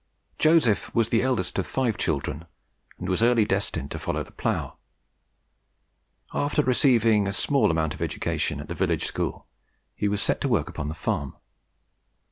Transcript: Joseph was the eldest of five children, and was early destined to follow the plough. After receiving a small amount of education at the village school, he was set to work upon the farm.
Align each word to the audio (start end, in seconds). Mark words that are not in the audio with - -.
Joseph 0.39 0.89
was 0.95 1.09
the 1.09 1.21
eldest 1.21 1.59
of 1.59 1.67
five 1.67 1.95
children, 1.95 2.45
and 2.97 3.07
was 3.07 3.21
early 3.21 3.45
destined 3.45 3.91
to 3.91 3.99
follow 3.99 4.23
the 4.23 4.31
plough. 4.31 4.77
After 6.33 6.63
receiving 6.63 7.27
a 7.27 7.31
small 7.33 7.69
amount 7.69 7.93
of 7.93 8.01
education 8.01 8.59
at 8.59 8.67
the 8.67 8.73
village 8.73 9.03
school, 9.05 9.45
he 9.93 10.07
was 10.07 10.19
set 10.19 10.41
to 10.41 10.49
work 10.49 10.69
upon 10.69 10.87
the 10.87 10.95
farm. 10.95 11.35